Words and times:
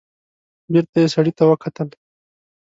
بېرته 0.71 0.97
يې 1.03 1.07
سړي 1.13 1.31
ته 1.37 1.43
وکتل. 1.49 1.87